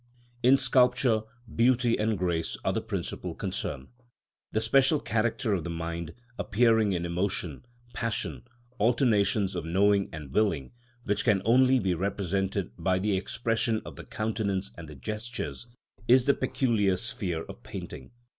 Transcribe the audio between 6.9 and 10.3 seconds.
in emotion, passion, alternations of knowing